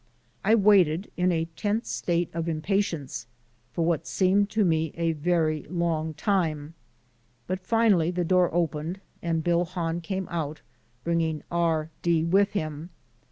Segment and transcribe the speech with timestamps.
[0.43, 3.27] I waited, in a tense state of impatience,
[3.71, 6.73] for what seemed to me a very long time;
[7.45, 10.61] but finally the door opened and Bill Hahn came out
[11.03, 12.89] bringing R D himself with him.